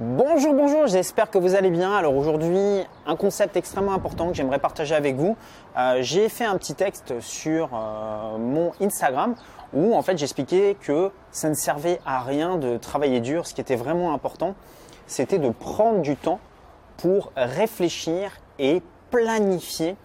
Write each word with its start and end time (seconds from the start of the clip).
Bonjour, 0.00 0.54
bonjour, 0.54 0.86
j'espère 0.86 1.28
que 1.28 1.38
vous 1.38 1.56
allez 1.56 1.70
bien. 1.70 1.92
Alors 1.92 2.14
aujourd'hui, 2.16 2.86
un 3.04 3.16
concept 3.16 3.56
extrêmement 3.56 3.94
important 3.94 4.28
que 4.28 4.34
j'aimerais 4.34 4.60
partager 4.60 4.94
avec 4.94 5.16
vous. 5.16 5.36
Euh, 5.76 5.98
j'ai 6.02 6.28
fait 6.28 6.44
un 6.44 6.56
petit 6.56 6.76
texte 6.76 7.18
sur 7.18 7.70
euh, 7.74 8.38
mon 8.38 8.70
Instagram 8.80 9.34
où 9.72 9.96
en 9.96 10.02
fait 10.02 10.16
j'expliquais 10.16 10.76
que 10.80 11.10
ça 11.32 11.48
ne 11.48 11.54
servait 11.54 11.98
à 12.06 12.20
rien 12.20 12.58
de 12.58 12.76
travailler 12.76 13.18
dur. 13.18 13.44
Ce 13.44 13.54
qui 13.54 13.60
était 13.60 13.74
vraiment 13.74 14.14
important, 14.14 14.54
c'était 15.08 15.40
de 15.40 15.50
prendre 15.50 16.00
du 16.00 16.14
temps 16.14 16.38
pour 16.98 17.32
réfléchir 17.34 18.30
et 18.60 18.80
planifier 19.10 19.96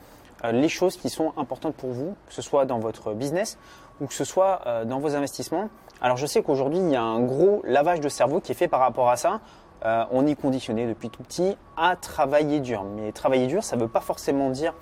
euh, 0.44 0.52
les 0.54 0.70
choses 0.70 0.98
qui 0.98 1.12
sont 1.12 1.34
importantes 1.38 1.76
pour 1.76 1.92
vous, 1.92 2.16
que 2.28 2.34
ce 2.34 2.42
soit 2.42 2.66
dans 2.66 2.80
votre 2.80 3.14
business 3.14 3.60
ou 4.02 4.08
que 4.08 4.16
ce 4.16 4.26
soit 4.26 4.64
dans 4.86 4.98
vos 4.98 5.14
investissements. 5.16 5.70
Alors 6.02 6.18
je 6.18 6.26
sais 6.26 6.42
qu'aujourd'hui, 6.42 6.80
il 6.80 6.90
y 6.90 6.96
a 6.96 7.02
un 7.02 7.22
gros 7.22 7.62
lavage 7.64 8.02
de 8.02 8.10
cerveau 8.10 8.42
qui 8.42 8.52
est 8.52 8.56
fait 8.56 8.68
par 8.68 8.80
rapport 8.80 9.10
à 9.10 9.18
ça. 9.18 9.40
Euh, 9.86 10.06
on 10.12 10.26
est 10.26 10.36
conditionné 10.36 10.88
depuis 10.88 11.10
tout 11.10 11.24
petit 11.24 11.58
à 11.76 11.96
travailler 11.96 12.60
dur. 12.60 12.84
Mais 12.84 13.12
travailler 13.12 13.48
dur, 13.48 13.64
ça 13.64 13.76
ne 13.76 13.82
veut 13.82 13.88
pas 13.88 14.02
forcément 14.02 14.50
dire 14.50 14.74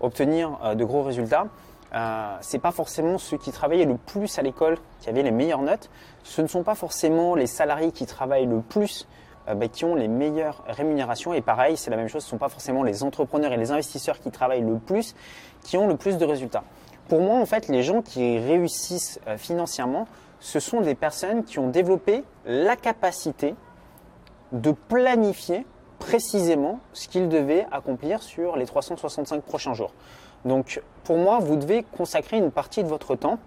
obtenir 0.00 0.58
euh, 0.64 0.74
de 0.74 0.84
gros 0.84 1.02
résultats. 1.02 1.46
Euh, 1.94 2.36
c'est 2.40 2.58
pas 2.58 2.70
forcément 2.70 3.18
ceux 3.18 3.36
qui 3.36 3.52
travaillaient 3.52 3.84
le 3.84 3.96
plus 3.96 4.38
à 4.38 4.42
l'école 4.42 4.78
qui 5.00 5.08
avaient 5.08 5.22
les 5.22 5.30
meilleures 5.30 5.62
notes. 5.62 5.90
Ce 6.22 6.40
ne 6.40 6.46
sont 6.46 6.62
pas 6.62 6.74
forcément 6.74 7.34
les 7.34 7.46
salariés 7.46 7.92
qui 7.92 8.06
travaillent 8.06 8.46
le 8.46 8.60
plus 8.60 9.08
euh, 9.48 9.54
bah, 9.54 9.68
qui 9.68 9.84
ont 9.84 9.94
les 9.94 10.08
meilleures 10.08 10.62
rémunérations. 10.66 11.34
Et 11.34 11.40
pareil, 11.40 11.76
c'est 11.76 11.90
la 11.90 11.96
même 11.96 12.08
chose. 12.08 12.22
Ce 12.22 12.28
ne 12.28 12.30
sont 12.30 12.38
pas 12.38 12.48
forcément 12.48 12.82
les 12.82 13.02
entrepreneurs 13.02 13.52
et 13.52 13.56
les 13.56 13.70
investisseurs 13.70 14.20
qui 14.20 14.30
travaillent 14.30 14.62
le 14.62 14.78
plus 14.78 15.14
qui 15.62 15.76
ont 15.76 15.86
le 15.86 15.96
plus 15.96 16.16
de 16.16 16.24
résultats. 16.24 16.64
Pour 17.08 17.20
moi, 17.20 17.36
en 17.36 17.46
fait, 17.46 17.68
les 17.68 17.82
gens 17.82 18.02
qui 18.02 18.38
réussissent 18.38 19.18
financièrement, 19.36 20.06
ce 20.38 20.60
sont 20.60 20.80
des 20.80 20.94
personnes 20.94 21.42
qui 21.44 21.58
ont 21.58 21.68
développé 21.68 22.24
la 22.46 22.76
capacité 22.76 23.56
de 24.52 24.72
planifier 24.72 25.66
précisément 25.98 26.80
ce 26.92 27.08
qu'il 27.08 27.28
devait 27.28 27.66
accomplir 27.70 28.22
sur 28.22 28.56
les 28.56 28.66
365 28.66 29.42
prochains 29.42 29.74
jours. 29.74 29.92
Donc 30.44 30.82
pour 31.04 31.18
moi, 31.18 31.38
vous 31.38 31.56
devez 31.56 31.82
consacrer 31.82 32.38
une 32.38 32.50
partie 32.50 32.82
de 32.82 32.88
votre 32.88 33.14
temps 33.14 33.38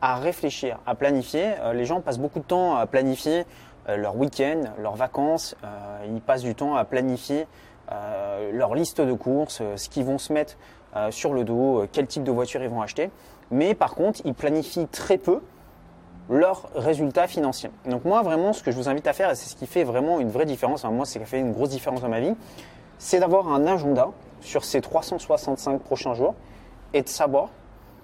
à 0.00 0.16
réfléchir, 0.16 0.78
à 0.84 0.94
planifier. 0.94 1.52
Euh, 1.60 1.72
les 1.72 1.84
gens 1.84 2.00
passent 2.00 2.18
beaucoup 2.18 2.40
de 2.40 2.44
temps 2.44 2.76
à 2.76 2.86
planifier 2.86 3.46
euh, 3.88 3.96
leur 3.96 4.16
week-end, 4.16 4.62
leurs 4.78 4.96
vacances, 4.96 5.56
euh, 5.64 6.06
ils 6.06 6.20
passent 6.20 6.42
du 6.42 6.54
temps 6.54 6.74
à 6.74 6.84
planifier 6.84 7.46
leur 8.54 8.74
liste 8.74 9.02
de 9.02 9.12
courses, 9.12 9.60
ce 9.76 9.88
qu'ils 9.90 10.06
vont 10.06 10.16
se 10.16 10.32
mettre 10.32 10.56
sur 11.10 11.34
le 11.34 11.44
dos, 11.44 11.84
quel 11.92 12.06
type 12.06 12.24
de 12.24 12.30
voiture 12.30 12.62
ils 12.62 12.70
vont 12.70 12.80
acheter. 12.80 13.10
Mais 13.50 13.74
par 13.74 13.94
contre, 13.94 14.22
ils 14.24 14.32
planifient 14.32 14.86
très 14.86 15.18
peu 15.18 15.42
leurs 16.32 16.68
résultats 16.74 17.26
financiers. 17.26 17.70
Donc 17.86 18.04
moi 18.04 18.22
vraiment 18.22 18.52
ce 18.52 18.62
que 18.62 18.70
je 18.70 18.76
vous 18.76 18.88
invite 18.88 19.06
à 19.06 19.12
faire, 19.12 19.30
et 19.30 19.34
c'est 19.34 19.50
ce 19.50 19.56
qui 19.56 19.66
fait 19.66 19.84
vraiment 19.84 20.18
une 20.18 20.30
vraie 20.30 20.46
différence, 20.46 20.84
moi 20.84 21.04
c'est 21.04 21.14
ce 21.14 21.18
qui 21.18 21.24
a 21.24 21.26
fait 21.26 21.40
une 21.40 21.52
grosse 21.52 21.68
différence 21.68 22.00
dans 22.00 22.08
ma 22.08 22.20
vie, 22.20 22.34
c'est 22.98 23.20
d'avoir 23.20 23.48
un 23.48 23.66
agenda 23.66 24.10
sur 24.40 24.64
ces 24.64 24.80
365 24.80 25.80
prochains 25.80 26.14
jours 26.14 26.34
et 26.94 27.02
de 27.02 27.08
savoir 27.08 27.50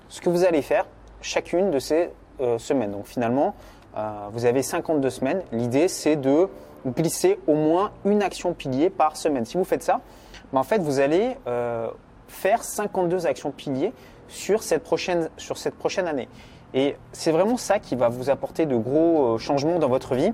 ce 0.09 0.21
que 0.21 0.29
vous 0.29 0.45
allez 0.45 0.63
faire 0.63 0.87
chacune 1.21 1.71
de 1.71 1.79
ces 1.79 2.11
euh, 2.41 2.59
semaines. 2.59 2.93
Donc 2.93 3.07
finalement, 3.07 3.55
euh, 3.97 4.29
vous 4.33 4.45
avez 4.45 4.63
52 4.63 5.11
semaines. 5.11 5.43
L'idée 5.53 5.89
c'est 5.89 6.17
de 6.17 6.49
glisser 6.87 7.39
au 7.47 7.55
moins 7.55 7.93
une 8.05 8.23
action 8.23 8.53
pilier 8.53 8.91
par 8.91 9.17
semaine. 9.17 9.45
Si 9.45 9.57
vous 9.57 9.65
faites 9.65 9.83
ça, 9.83 10.01
ben, 10.53 10.61
en 10.61 10.65
fait 10.65 10.79
vous 10.79 11.01
allez 11.01 11.37
euh, 11.47 11.89
faire 12.29 12.63
52 12.63 13.27
actions 13.27 13.51
piliers 13.51 13.93
sur 14.29 14.63
cette 14.63 14.83
prochaine, 14.83 15.31
sur 15.39 15.57
cette 15.57 15.75
prochaine 15.75 16.07
année. 16.07 16.29
Et 16.75 16.97
c'est 17.13 17.33
vraiment 17.33 17.57
ça 17.57 17.79
qui 17.79 17.97
va 17.97 18.09
vous 18.09 18.31
apporter 18.31 18.67
de 18.67 18.77
gros 18.77 19.35
euh, 19.35 19.39
changements 19.39 19.79
dans 19.79 19.89
votre 19.89 20.15
vie. 20.15 20.33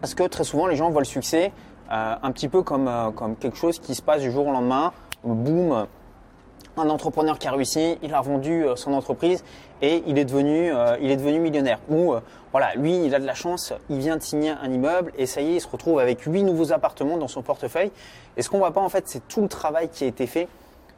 Parce 0.00 0.14
que 0.14 0.22
très 0.24 0.44
souvent, 0.44 0.66
les 0.66 0.76
gens 0.76 0.90
voient 0.90 1.00
le 1.00 1.06
succès 1.06 1.52
euh, 1.90 2.14
un 2.22 2.32
petit 2.32 2.48
peu 2.48 2.62
comme, 2.62 2.88
euh, 2.88 3.10
comme 3.10 3.36
quelque 3.36 3.56
chose 3.56 3.78
qui 3.78 3.94
se 3.94 4.02
passe 4.02 4.22
du 4.22 4.30
jour 4.30 4.46
au 4.46 4.52
lendemain. 4.52 4.92
Boum, 5.24 5.86
un 6.76 6.90
entrepreneur 6.90 7.38
qui 7.38 7.48
a 7.48 7.52
réussi, 7.52 7.98
il 8.02 8.14
a 8.14 8.20
vendu 8.20 8.64
son 8.76 8.92
entreprise 8.92 9.42
et 9.82 10.04
il 10.06 10.18
est 10.18 10.24
devenu, 10.24 10.70
il 11.00 11.10
est 11.10 11.16
devenu 11.16 11.40
millionnaire. 11.40 11.80
Ou 11.88 12.14
voilà, 12.52 12.74
lui, 12.76 13.06
il 13.06 13.14
a 13.14 13.18
de 13.18 13.24
la 13.24 13.34
chance, 13.34 13.72
il 13.88 13.98
vient 13.98 14.18
de 14.18 14.22
signer 14.22 14.50
un 14.50 14.70
immeuble 14.70 15.10
et 15.16 15.26
ça 15.26 15.40
y 15.40 15.52
est, 15.52 15.54
il 15.56 15.60
se 15.60 15.66
retrouve 15.66 15.98
avec 15.98 16.20
huit 16.20 16.44
nouveaux 16.44 16.72
appartements 16.72 17.16
dans 17.16 17.26
son 17.26 17.42
portefeuille. 17.42 17.90
Et 18.36 18.42
ce 18.42 18.50
qu'on 18.50 18.58
voit 18.58 18.72
pas 18.72 18.82
en 18.82 18.90
fait, 18.90 19.08
c'est 19.08 19.26
tout 19.26 19.40
le 19.40 19.48
travail 19.48 19.88
qui 19.88 20.04
a 20.04 20.06
été 20.06 20.28
fait 20.28 20.48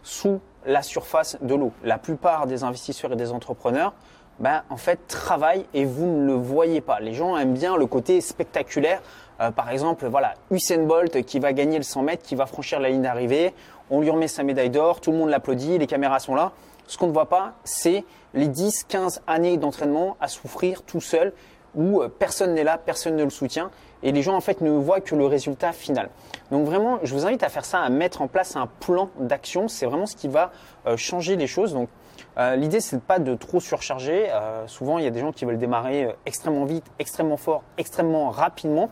sous 0.02 0.40
la 0.66 0.82
surface 0.82 1.38
de 1.40 1.54
l'eau. 1.54 1.72
La 1.84 1.96
plupart 1.96 2.46
des 2.46 2.64
investisseurs 2.64 3.12
et 3.12 3.16
des 3.16 3.32
entrepreneurs 3.32 3.94
ben, 4.40 4.62
en 4.70 4.76
fait, 4.76 5.00
travaille 5.08 5.66
et 5.74 5.84
vous 5.84 6.06
ne 6.06 6.26
le 6.26 6.34
voyez 6.34 6.80
pas. 6.80 7.00
Les 7.00 7.12
gens 7.12 7.36
aiment 7.36 7.54
bien 7.54 7.76
le 7.76 7.86
côté 7.86 8.20
spectaculaire. 8.20 9.02
Euh, 9.40 9.50
par 9.50 9.70
exemple, 9.70 10.06
voilà, 10.06 10.34
Usain 10.50 10.84
Bolt 10.84 11.22
qui 11.22 11.38
va 11.38 11.52
gagner 11.52 11.76
le 11.76 11.84
100 11.84 12.02
mètres, 12.02 12.22
qui 12.22 12.34
va 12.34 12.46
franchir 12.46 12.80
la 12.80 12.88
ligne 12.88 13.02
d'arrivée. 13.02 13.54
On 13.90 14.00
lui 14.00 14.10
remet 14.10 14.28
sa 14.28 14.42
médaille 14.42 14.70
d'or, 14.70 15.00
tout 15.00 15.12
le 15.12 15.18
monde 15.18 15.30
l'applaudit, 15.30 15.78
les 15.78 15.86
caméras 15.86 16.20
sont 16.20 16.34
là. 16.34 16.52
Ce 16.86 16.96
qu'on 16.96 17.08
ne 17.08 17.12
voit 17.12 17.28
pas, 17.28 17.54
c'est 17.64 18.04
les 18.34 18.48
10, 18.48 18.84
15 18.84 19.22
années 19.26 19.56
d'entraînement 19.56 20.16
à 20.20 20.28
souffrir 20.28 20.82
tout 20.82 21.00
seul 21.00 21.32
où 21.74 22.00
euh, 22.00 22.08
personne 22.08 22.54
n'est 22.54 22.64
là, 22.64 22.78
personne 22.78 23.16
ne 23.16 23.24
le 23.24 23.30
soutient 23.30 23.70
et 24.02 24.12
les 24.12 24.22
gens 24.22 24.34
en 24.34 24.40
fait 24.40 24.60
ne 24.60 24.70
voient 24.70 25.00
que 25.00 25.14
le 25.14 25.26
résultat 25.26 25.72
final. 25.72 26.08
Donc 26.50 26.64
vraiment, 26.64 26.98
je 27.02 27.12
vous 27.14 27.26
invite 27.26 27.42
à 27.42 27.48
faire 27.48 27.64
ça, 27.64 27.80
à 27.80 27.88
mettre 27.88 28.22
en 28.22 28.28
place 28.28 28.56
un 28.56 28.66
plan 28.66 29.10
d'action. 29.18 29.68
C'est 29.68 29.86
vraiment 29.86 30.06
ce 30.06 30.16
qui 30.16 30.28
va 30.28 30.52
euh, 30.86 30.96
changer 30.96 31.36
les 31.36 31.46
choses. 31.46 31.74
Donc 31.74 31.88
euh, 32.36 32.54
l'idée, 32.54 32.80
c'est 32.80 33.00
pas 33.00 33.18
de 33.18 33.34
trop 33.34 33.60
surcharger. 33.60 34.30
Euh, 34.30 34.66
souvent, 34.66 34.98
il 34.98 35.04
y 35.04 35.06
a 35.06 35.10
des 35.10 35.20
gens 35.20 35.32
qui 35.32 35.44
veulent 35.44 35.58
démarrer 35.58 36.04
euh, 36.04 36.12
extrêmement 36.24 36.64
vite, 36.64 36.84
extrêmement 36.98 37.36
fort, 37.36 37.62
extrêmement 37.78 38.30
rapidement, 38.30 38.90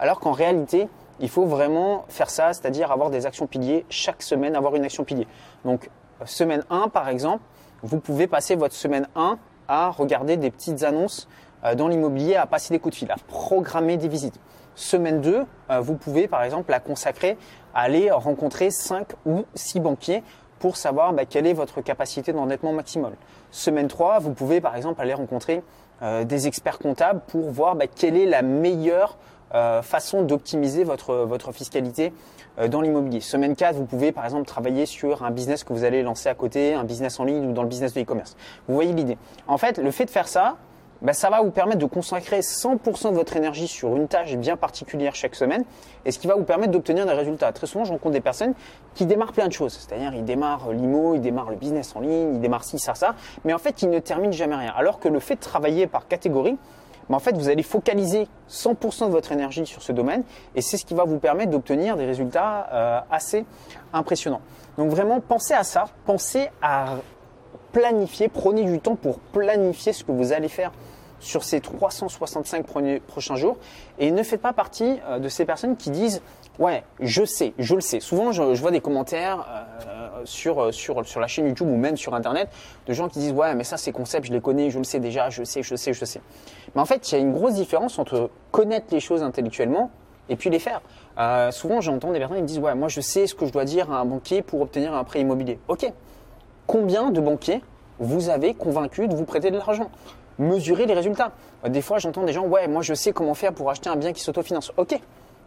alors 0.00 0.18
qu'en 0.18 0.32
réalité, 0.32 0.88
il 1.20 1.28
faut 1.28 1.46
vraiment 1.46 2.04
faire 2.08 2.30
ça, 2.30 2.52
c'est-à-dire 2.52 2.90
avoir 2.90 3.10
des 3.10 3.26
actions 3.26 3.46
piliers 3.46 3.84
chaque 3.88 4.22
semaine, 4.22 4.56
avoir 4.56 4.74
une 4.74 4.84
action 4.84 5.04
pilier. 5.04 5.26
Donc, 5.64 5.90
semaine 6.24 6.64
1, 6.70 6.88
par 6.88 7.08
exemple, 7.08 7.42
vous 7.82 8.00
pouvez 8.00 8.26
passer 8.26 8.56
votre 8.56 8.74
semaine 8.74 9.06
1 9.14 9.38
à 9.68 9.90
regarder 9.90 10.36
des 10.36 10.50
petites 10.50 10.82
annonces 10.82 11.28
dans 11.76 11.88
l'immobilier, 11.88 12.36
à 12.36 12.46
passer 12.46 12.72
des 12.72 12.78
coups 12.78 12.94
de 12.94 12.98
fil, 12.98 13.10
à 13.10 13.16
programmer 13.26 13.96
des 13.96 14.08
visites. 14.08 14.38
Semaine 14.76 15.20
2, 15.20 15.44
vous 15.80 15.94
pouvez 15.94 16.28
par 16.28 16.44
exemple 16.44 16.70
la 16.70 16.78
consacrer 16.78 17.36
à 17.74 17.80
aller 17.80 18.12
rencontrer 18.12 18.70
5 18.70 19.08
ou 19.26 19.44
6 19.54 19.80
banquiers 19.80 20.22
pour 20.58 20.76
savoir 20.76 21.12
bah, 21.12 21.24
quelle 21.24 21.46
est 21.46 21.52
votre 21.52 21.80
capacité 21.80 22.32
d'endettement 22.32 22.72
maximum. 22.72 23.12
Semaine 23.50 23.88
3, 23.88 24.18
vous 24.18 24.32
pouvez 24.32 24.60
par 24.60 24.76
exemple 24.76 25.00
aller 25.00 25.14
rencontrer 25.14 25.62
euh, 26.02 26.24
des 26.24 26.46
experts 26.46 26.78
comptables 26.78 27.20
pour 27.26 27.50
voir 27.50 27.76
bah, 27.76 27.86
quelle 27.86 28.16
est 28.16 28.26
la 28.26 28.42
meilleure 28.42 29.16
euh, 29.54 29.80
façon 29.80 30.22
d'optimiser 30.22 30.84
votre, 30.84 31.52
fiscalité 31.52 32.12
euh, 32.58 32.68
dans 32.68 32.82
l'immobilier. 32.82 33.20
Semaine 33.20 33.56
4, 33.56 33.76
vous 33.76 33.86
pouvez 33.86 34.12
par 34.12 34.24
exemple 34.24 34.46
travailler 34.46 34.84
sur 34.84 35.24
un 35.24 35.30
business 35.30 35.64
que 35.64 35.72
vous 35.72 35.84
allez 35.84 36.02
lancer 36.02 36.28
à 36.28 36.34
côté, 36.34 36.74
un 36.74 36.84
business 36.84 37.18
en 37.18 37.24
ligne 37.24 37.46
ou 37.46 37.52
dans 37.52 37.62
le 37.62 37.68
business 37.68 37.94
de 37.94 38.02
e-commerce. 38.02 38.36
Vous 38.68 38.74
voyez 38.74 38.92
l'idée. 38.92 39.16
En 39.46 39.56
fait, 39.56 39.78
le 39.78 39.90
fait 39.90 40.04
de 40.04 40.10
faire 40.10 40.28
ça, 40.28 40.56
bah, 41.02 41.12
ça 41.12 41.30
va 41.30 41.40
vous 41.40 41.50
permettre 41.50 41.78
de 41.78 41.86
consacrer 41.86 42.40
100% 42.40 43.10
de 43.10 43.14
votre 43.14 43.36
énergie 43.36 43.68
sur 43.68 43.96
une 43.96 44.08
tâche 44.08 44.36
bien 44.36 44.56
particulière 44.56 45.14
chaque 45.14 45.34
semaine 45.34 45.64
et 46.04 46.10
ce 46.10 46.18
qui 46.18 46.26
va 46.26 46.34
vous 46.34 46.44
permettre 46.44 46.72
d'obtenir 46.72 47.06
des 47.06 47.12
résultats. 47.12 47.52
Très 47.52 47.66
souvent, 47.66 47.84
je 47.84 47.92
rencontre 47.92 48.12
des 48.12 48.20
personnes 48.20 48.54
qui 48.94 49.06
démarrent 49.06 49.32
plein 49.32 49.46
de 49.46 49.52
choses. 49.52 49.72
C'est-à-dire, 49.74 50.12
ils 50.14 50.24
démarrent 50.24 50.72
l'IMO, 50.72 51.14
ils 51.14 51.20
démarrent 51.20 51.50
le 51.50 51.56
business 51.56 51.94
en 51.94 52.00
ligne, 52.00 52.34
ils 52.34 52.40
démarrent 52.40 52.64
ci, 52.64 52.78
ça, 52.78 52.94
ça, 52.94 53.14
mais 53.44 53.52
en 53.52 53.58
fait, 53.58 53.82
ils 53.82 53.90
ne 53.90 53.98
terminent 53.98 54.32
jamais 54.32 54.56
rien. 54.56 54.72
Alors 54.76 54.98
que 54.98 55.08
le 55.08 55.20
fait 55.20 55.36
de 55.36 55.40
travailler 55.40 55.86
par 55.86 56.08
catégorie, 56.08 56.58
bah, 57.08 57.16
en 57.16 57.20
fait, 57.20 57.36
vous 57.36 57.48
allez 57.48 57.62
focaliser 57.62 58.28
100% 58.50 59.06
de 59.06 59.10
votre 59.10 59.32
énergie 59.32 59.66
sur 59.66 59.82
ce 59.82 59.92
domaine 59.92 60.24
et 60.54 60.62
c'est 60.62 60.76
ce 60.76 60.84
qui 60.84 60.94
va 60.94 61.04
vous 61.04 61.18
permettre 61.18 61.50
d'obtenir 61.50 61.96
des 61.96 62.06
résultats 62.06 62.68
euh, 62.72 63.00
assez 63.10 63.46
impressionnants. 63.92 64.42
Donc 64.76 64.90
vraiment, 64.90 65.20
pensez 65.20 65.54
à 65.54 65.64
ça, 65.64 65.86
pensez 66.04 66.50
à 66.60 66.96
planifier, 67.72 68.28
prenez 68.28 68.64
du 68.64 68.80
temps 68.80 68.96
pour 68.96 69.18
planifier 69.18 69.92
ce 69.92 70.04
que 70.04 70.12
vous 70.12 70.32
allez 70.32 70.48
faire 70.48 70.72
sur 71.20 71.42
ces 71.42 71.60
365 71.60 72.64
prochains 73.06 73.36
jours. 73.36 73.56
Et 73.98 74.10
ne 74.10 74.22
faites 74.22 74.40
pas 74.40 74.52
partie 74.52 74.98
euh, 75.08 75.18
de 75.18 75.28
ces 75.28 75.44
personnes 75.44 75.76
qui 75.76 75.90
disent 75.90 76.22
ouais 76.58 76.82
je 76.98 77.24
sais 77.24 77.54
je 77.58 77.76
le 77.76 77.80
sais 77.80 78.00
souvent 78.00 78.32
je, 78.32 78.42
vois 78.42 78.72
des 78.72 78.80
commentaires 78.80 79.46
euh, 79.86 80.22
sur, 80.24 80.74
sur, 80.74 81.06
sur 81.06 81.20
la 81.20 81.28
chaîne 81.28 81.46
YouTube 81.46 81.68
ou 81.68 81.76
même 81.76 81.96
sur 81.96 82.14
internet 82.14 82.48
de 82.86 82.92
gens 82.92 83.08
qui 83.08 83.20
disent 83.20 83.32
ouais 83.32 83.54
mais 83.54 83.62
ça 83.62 83.76
ces 83.76 83.92
concepts 83.92 84.26
je 84.26 84.32
les 84.32 84.40
connais 84.40 84.70
je 84.70 84.78
le 84.78 84.84
sais 84.84 84.98
déjà 84.98 85.30
je 85.30 85.44
sais 85.44 85.62
je 85.62 85.76
sais 85.76 85.92
je 85.92 86.04
sais 86.04 86.20
mais 86.74 86.80
en 86.80 86.84
fait 86.84 87.10
il 87.10 87.14
y 87.14 87.18
a 87.18 87.20
une 87.20 87.32
grosse 87.32 87.54
différence 87.54 88.00
entre 88.00 88.30
connaître 88.50 88.86
les 88.90 88.98
choses 88.98 89.22
intellectuellement 89.22 89.92
et 90.28 90.36
puis 90.36 90.50
les 90.50 90.58
faire. 90.58 90.82
Euh, 91.18 91.50
souvent 91.50 91.80
j'entends 91.80 92.12
des 92.12 92.18
personnes 92.18 92.36
qui 92.36 92.42
me 92.42 92.48
disent 92.48 92.58
ouais 92.58 92.74
moi 92.74 92.88
je 92.88 93.00
sais 93.00 93.26
ce 93.26 93.34
que 93.34 93.46
je 93.46 93.52
dois 93.52 93.64
dire 93.64 93.90
à 93.90 93.98
un 93.98 94.04
banquier 94.04 94.42
pour 94.42 94.60
obtenir 94.60 94.94
un 94.94 95.04
prêt 95.04 95.20
immobilier 95.20 95.58
ok 95.68 95.92
combien 96.68 97.10
de 97.10 97.20
banquiers 97.20 97.62
vous 97.98 98.28
avez 98.28 98.54
convaincu 98.54 99.08
de 99.08 99.16
vous 99.16 99.24
prêter 99.24 99.50
de 99.50 99.56
l'argent 99.56 99.90
Mesurer 100.38 100.86
les 100.86 100.94
résultats. 100.94 101.32
Des 101.68 101.82
fois, 101.82 101.98
j'entends 101.98 102.22
des 102.22 102.32
gens, 102.32 102.46
ouais, 102.46 102.68
moi 102.68 102.82
je 102.82 102.94
sais 102.94 103.12
comment 103.12 103.34
faire 103.34 103.52
pour 103.52 103.68
acheter 103.70 103.90
un 103.90 103.96
bien 103.96 104.12
qui 104.12 104.22
s'autofinance. 104.22 104.70
Ok, 104.76 105.00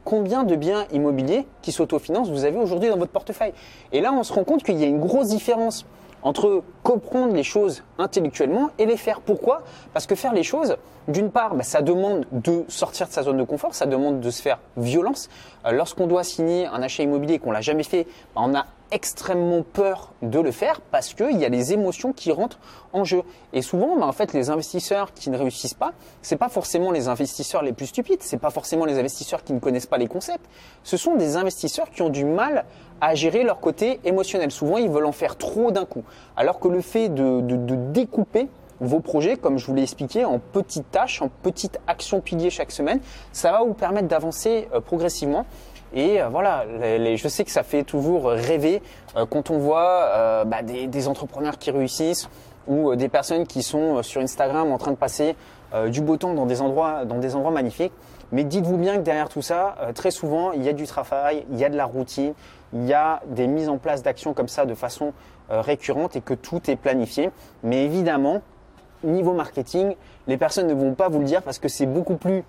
combien 0.04 0.44
de 0.44 0.58
biens 0.58 0.86
immobiliers 0.92 1.48
qui 1.62 1.72
s'autofinancent 1.72 2.30
vous 2.30 2.44
avez 2.44 2.58
aujourd'hui 2.58 2.90
dans 2.90 2.98
votre 2.98 3.12
portefeuille? 3.12 3.54
Et 3.94 4.02
là, 4.02 4.12
on 4.12 4.24
se 4.24 4.34
rend 4.34 4.44
compte 4.44 4.64
qu'il 4.64 4.78
y 4.78 4.84
a 4.84 4.88
une 4.88 5.00
grosse 5.00 5.30
différence 5.30 5.86
entre 6.24 6.62
comprendre 6.84 7.34
les 7.34 7.44
choses 7.44 7.84
intellectuellement 7.98 8.70
et 8.80 8.86
les 8.86 8.98
faire. 8.98 9.22
Pourquoi? 9.22 9.62
Parce 9.94 10.08
que 10.08 10.16
faire 10.16 10.34
les 10.34 10.44
choses, 10.44 10.76
d'une 11.08 11.32
part, 11.32 11.56
bah, 11.56 11.64
ça 11.64 11.82
demande 11.82 12.26
de 12.32 12.66
sortir 12.68 13.08
de 13.08 13.14
sa 13.14 13.24
zone 13.24 13.38
de 13.38 13.44
confort, 13.44 13.74
ça 13.74 13.86
demande 13.86 14.20
de 14.20 14.30
se 14.30 14.42
faire 14.42 14.60
violence. 14.76 15.30
Euh, 15.66 15.72
lorsqu'on 15.72 16.08
doit 16.08 16.24
signer 16.24 16.66
un 16.66 16.82
achat 16.82 17.04
immobilier 17.04 17.40
qu'on 17.40 17.52
l'a 17.52 17.62
jamais 17.62 17.84
fait, 17.84 18.06
bah, 18.36 18.42
on 18.44 18.54
a 18.56 18.66
extrêmement 18.92 19.64
peur 19.64 20.14
de 20.22 20.40
le 20.40 20.52
faire 20.52 20.82
parce 20.82 21.14
qu'il 21.14 21.38
y 21.38 21.46
a 21.46 21.50
les 21.50 21.74
émotions 21.74 22.14
qui 22.14 22.32
rentrent 22.32 22.60
en 22.94 23.04
jeu. 23.04 23.24
Et 23.54 23.62
souvent, 23.62 23.98
bah, 23.98 24.06
en 24.06 24.12
fait, 24.12 24.34
les 24.34 24.50
investisseurs 24.50 25.14
qui 25.14 25.30
ne 25.30 25.38
réussissent 25.38 25.74
pas, 25.74 25.94
c'est 26.22 26.36
pas 26.36 26.50
forcément 26.50 26.92
les 26.92 27.08
investisseurs 27.08 27.64
les 27.64 27.74
plus 27.74 27.88
stupides, 27.88 28.22
c'est 28.22 28.38
pas 28.38 28.50
forcément 28.50 28.86
les 28.86 29.00
investisseurs 29.00 29.44
qui 29.44 29.54
ne 29.54 29.60
connaissent 29.60 29.86
pas 29.86 29.98
les 29.98 30.08
concepts. 30.08 30.46
Ce 30.84 30.98
sont 30.98 31.16
des 31.16 31.38
investisseurs 31.38 31.90
qui 31.90 32.02
ont 32.02 32.10
du 32.10 32.26
mal 32.26 32.66
à 33.00 33.16
gérer 33.16 33.44
leur 33.44 33.60
côté 33.60 34.00
émotionnel. 34.04 34.52
Souvent, 34.52 34.78
ils 34.78 34.90
veulent 34.90 35.06
en 35.06 35.12
faire 35.12 35.38
trop 35.38 35.72
d'un 35.72 35.86
coup. 35.86 36.04
Alors 36.36 36.60
que 36.60 36.68
le 36.68 36.82
fait 36.82 37.10
de, 37.10 37.42
de 37.42 37.76
découper 37.76 38.48
vos 38.82 39.00
projets, 39.00 39.38
comme 39.38 39.60
je 39.60 39.68
vous 39.68 39.76
l'ai 39.76 39.84
expliqué, 39.84 40.26
en 40.26 40.40
petites 40.40 40.90
tâches, 40.90 41.22
en 41.22 41.30
petites 41.30 41.80
actions 41.88 42.20
piliers 42.20 42.50
chaque 42.50 42.72
semaine, 42.72 43.00
ça 43.32 43.52
va 43.52 43.64
vous 43.64 43.76
permettre 43.76 44.08
d'avancer 44.08 44.68
euh, 44.74 44.82
progressivement. 44.82 45.46
Et 45.94 46.22
euh, 46.22 46.30
voilà, 46.30 46.66
je 47.16 47.28
sais 47.28 47.44
que 47.44 47.52
ça 47.52 47.64
fait 47.64 47.84
toujours 47.84 48.30
rêver 48.30 48.82
euh, 49.16 49.26
quand 49.26 49.50
on 49.50 49.58
voit 49.58 50.46
bah, 50.46 50.62
des, 50.62 51.08
entrepreneurs 51.08 51.58
qui 51.58 51.72
réussissent 51.72 52.30
ou 52.68 52.96
des 52.96 53.10
personnes 53.10 53.48
qui 53.48 53.64
sont 53.64 54.04
sur 54.04 54.22
Instagram 54.22 54.72
en 54.72 54.78
train 54.78 54.92
de 54.92 54.98
passer 54.98 55.36
du 55.88 56.02
beau 56.02 56.18
temps 56.18 56.34
dans 56.34 56.46
des 56.46 56.62
endroits, 56.62 57.06
dans 57.06 57.18
des 57.18 57.36
endroits 57.36 57.52
magnifiques. 57.52 57.94
Mais 58.32 58.44
dites-vous 58.44 58.78
bien 58.78 58.98
que 58.98 59.02
derrière 59.02 59.30
tout 59.30 59.42
ça, 59.42 59.76
très 59.96 60.12
souvent, 60.12 60.52
il 60.52 60.64
y 60.64 60.70
a 60.70 60.74
du 60.74 60.86
travail, 60.86 61.46
il 61.52 61.58
y 61.58 61.66
a 61.66 61.70
de 61.70 61.76
la 61.76 61.86
routine, 61.86 62.34
il 62.74 62.86
y 62.86 62.94
a 62.94 63.22
des 63.26 63.48
mises 63.48 63.68
en 63.68 63.78
place 63.78 64.04
d'actions 64.04 64.34
comme 64.34 64.48
ça 64.48 64.66
de 64.66 64.76
façon 64.76 65.14
récurrente 65.50 66.16
et 66.16 66.22
que 66.22 66.36
tout 66.36 66.70
est 66.70 66.76
planifié. 66.76 67.32
Mais 67.64 67.84
évidemment, 67.84 68.42
niveau 69.04 69.34
marketing, 69.34 69.96
les 70.28 70.38
personnes 70.38 70.68
ne 70.68 70.74
vont 70.74 70.94
pas 70.94 71.10
vous 71.10 71.20
le 71.20 71.26
dire 71.26 71.42
parce 71.42 71.58
que 71.58 71.68
c'est 71.68 71.88
beaucoup 71.88 72.16
plus 72.16 72.44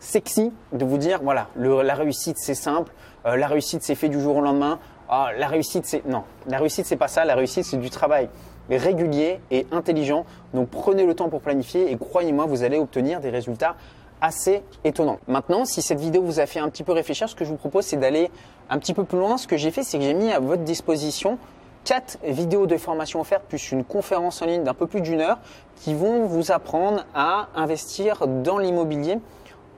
sexy 0.00 0.52
de 0.72 0.84
vous 0.84 0.98
dire 0.98 1.20
voilà, 1.22 1.48
la 1.56 1.94
réussite 1.94 2.36
c'est 2.38 2.54
simple, 2.54 2.92
euh, 3.26 3.36
la 3.36 3.46
réussite 3.46 3.82
c'est 3.82 3.94
fait 3.94 4.08
du 4.08 4.20
jour 4.20 4.36
au 4.36 4.40
lendemain. 4.40 4.78
Ah, 5.08 5.30
la 5.38 5.48
réussite 5.48 5.86
c'est 5.86 6.04
non, 6.06 6.24
la 6.46 6.58
réussite 6.58 6.86
c'est 6.86 6.96
pas 6.96 7.08
ça, 7.08 7.24
la 7.24 7.34
réussite 7.34 7.64
c'est 7.64 7.78
du 7.78 7.90
travail 7.90 8.28
régulier 8.70 9.40
et 9.50 9.66
intelligent. 9.72 10.24
Donc 10.54 10.68
prenez 10.68 11.06
le 11.06 11.14
temps 11.14 11.28
pour 11.28 11.40
planifier 11.40 11.90
et 11.90 11.96
croyez-moi, 11.96 12.46
vous 12.46 12.62
allez 12.62 12.78
obtenir 12.78 13.20
des 13.20 13.30
résultats 13.30 13.76
assez 14.20 14.62
étonnants. 14.84 15.18
Maintenant, 15.28 15.64
si 15.64 15.80
cette 15.80 16.00
vidéo 16.00 16.22
vous 16.22 16.40
a 16.40 16.46
fait 16.46 16.58
un 16.58 16.68
petit 16.68 16.82
peu 16.82 16.92
réfléchir, 16.92 17.28
ce 17.28 17.34
que 17.34 17.44
je 17.44 17.50
vous 17.50 17.56
propose 17.56 17.84
c'est 17.84 17.96
d'aller 17.96 18.30
un 18.68 18.78
petit 18.78 18.92
peu 18.94 19.04
plus 19.04 19.18
loin. 19.18 19.38
Ce 19.38 19.46
que 19.46 19.56
j'ai 19.56 19.70
fait, 19.70 19.82
c'est 19.82 19.98
que 19.98 20.04
j'ai 20.04 20.14
mis 20.14 20.30
à 20.32 20.40
votre 20.40 20.62
disposition 20.62 21.38
quatre 21.84 22.18
vidéos 22.24 22.66
de 22.66 22.76
formation 22.76 23.20
offertes 23.20 23.44
plus 23.48 23.72
une 23.72 23.84
conférence 23.84 24.42
en 24.42 24.46
ligne 24.46 24.64
d'un 24.64 24.74
peu 24.74 24.86
plus 24.86 25.00
d'une 25.00 25.20
heure 25.20 25.38
qui 25.76 25.94
vont 25.94 26.26
vous 26.26 26.52
apprendre 26.52 27.06
à 27.14 27.48
investir 27.54 28.26
dans 28.26 28.58
l'immobilier 28.58 29.18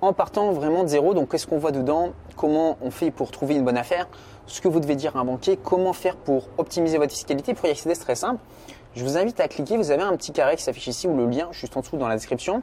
en 0.00 0.12
partant 0.12 0.52
vraiment 0.52 0.82
de 0.82 0.88
zéro. 0.88 1.14
Donc, 1.14 1.30
qu'est-ce 1.30 1.46
qu'on 1.46 1.58
voit 1.58 1.72
dedans 1.72 2.12
Comment 2.36 2.76
on 2.80 2.90
fait 2.90 3.10
pour 3.10 3.30
trouver 3.30 3.54
une 3.54 3.64
bonne 3.64 3.76
affaire 3.76 4.08
Ce 4.46 4.60
que 4.60 4.68
vous 4.68 4.80
devez 4.80 4.96
dire 4.96 5.16
à 5.16 5.20
un 5.20 5.24
banquier 5.24 5.58
Comment 5.62 5.92
faire 5.92 6.16
pour 6.16 6.48
optimiser 6.58 6.98
votre 6.98 7.12
fiscalité 7.12 7.54
Pour 7.54 7.66
y 7.66 7.70
accéder, 7.70 7.94
c'est 7.94 8.04
très 8.04 8.14
simple. 8.14 8.40
Je 8.94 9.04
vous 9.04 9.16
invite 9.16 9.38
à 9.40 9.48
cliquer. 9.48 9.76
Vous 9.76 9.90
avez 9.90 10.02
un 10.02 10.16
petit 10.16 10.32
carré 10.32 10.56
qui 10.56 10.62
s'affiche 10.62 10.88
ici 10.88 11.06
ou 11.06 11.16
le 11.16 11.26
lien 11.26 11.48
juste 11.52 11.76
en 11.76 11.80
dessous 11.80 11.96
dans 11.96 12.08
la 12.08 12.16
description. 12.16 12.62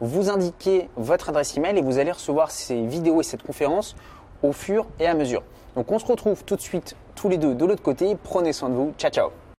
Vous 0.00 0.30
indiquez 0.30 0.88
votre 0.96 1.30
adresse 1.30 1.56
email 1.56 1.78
et 1.78 1.82
vous 1.82 1.98
allez 1.98 2.12
recevoir 2.12 2.50
ces 2.50 2.86
vidéos 2.86 3.20
et 3.20 3.24
cette 3.24 3.42
conférence 3.42 3.96
au 4.42 4.52
fur 4.52 4.86
et 5.00 5.06
à 5.06 5.14
mesure. 5.14 5.42
Donc, 5.74 5.90
on 5.90 5.98
se 5.98 6.06
retrouve 6.06 6.44
tout 6.44 6.56
de 6.56 6.60
suite 6.60 6.96
tous 7.14 7.28
les 7.28 7.38
deux 7.38 7.54
de 7.54 7.64
l'autre 7.64 7.82
côté. 7.82 8.16
Prenez 8.22 8.52
soin 8.52 8.68
de 8.68 8.74
vous. 8.74 8.92
Ciao, 8.98 9.10
ciao 9.10 9.45